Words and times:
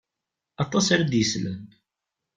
Aṭas 0.63 0.85
ara 0.93 1.05
d-islen. 1.11 1.63